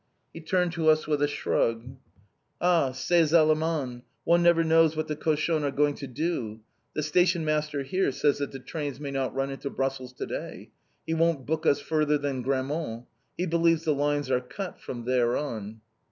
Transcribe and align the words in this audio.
He 0.33 0.41
turned 0.41 0.71
to 0.71 0.89
us 0.89 1.05
with 1.05 1.21
a 1.21 1.27
shrug. 1.27 1.95
"Ah! 2.59 2.91
Ces 2.91 3.33
allemands! 3.35 4.01
One 4.23 4.41
never 4.41 4.63
knows 4.63 4.97
what 4.97 5.07
the 5.07 5.15
cochons 5.15 5.63
are 5.63 5.69
going 5.69 5.93
to 5.93 6.07
do! 6.07 6.61
The 6.95 7.03
stationmaster 7.03 7.83
here 7.83 8.11
says 8.11 8.39
that 8.39 8.51
the 8.51 8.57
trains 8.57 8.99
may 8.99 9.11
not 9.11 9.35
run 9.35 9.51
into 9.51 9.69
Brussels 9.69 10.13
to 10.13 10.25
day. 10.25 10.71
He 11.05 11.13
won't 11.13 11.45
book 11.45 11.67
us 11.67 11.79
further 11.79 12.17
than 12.17 12.41
Grammont! 12.41 13.05
He 13.37 13.45
believes 13.45 13.83
the 13.83 13.93
lines 13.93 14.31
are 14.31 14.41
cut 14.41 14.79
from 14.81 15.05
there 15.05 15.37
on!" 15.37 15.81